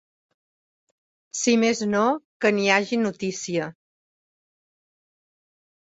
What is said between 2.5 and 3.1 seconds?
n’hi hagi